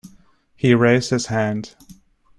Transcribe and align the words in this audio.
He 0.55 0.73
raised 0.73 1.11
his 1.11 1.27
hand. 1.27 1.75